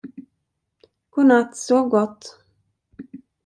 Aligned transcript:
Godnatt, 1.11 1.53
sov 1.65 1.87
gott! 1.91 2.23